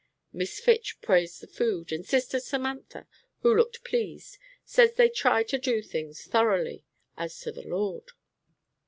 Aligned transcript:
Miss 0.33 0.59
Fitch 0.59 0.99
praised 1.01 1.41
the 1.41 1.47
food, 1.47 1.91
and 1.91 2.03
Sister 2.03 2.39
Samantha, 2.39 3.07
who 3.43 3.55
looked 3.55 3.83
pleased, 3.83 4.39
said 4.65 4.95
they 4.95 5.09
tried 5.09 5.47
to 5.49 5.59
do 5.59 5.83
things 5.83 6.23
thoroughly, 6.25 6.83
"as 7.17 7.39
to 7.41 7.51
the 7.51 7.67
Lord." 7.67 8.09